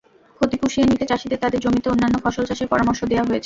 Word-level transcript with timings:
ক্ষতি 0.41 0.55
পুষিয়ে 0.61 0.89
নিতে 0.91 1.05
চাষিদের 1.07 1.41
তাঁদের 1.43 1.63
জমিতে 1.65 1.87
অন্যান্য 1.89 2.15
ফসল 2.23 2.43
চাষের 2.49 2.71
পরামর্শ 2.73 2.99
দেওয়া 3.03 3.23
হয়েছে। 3.23 3.39